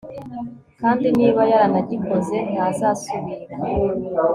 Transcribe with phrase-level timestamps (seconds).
[0.79, 3.55] kandi niba yaranagikoze, ntazasubira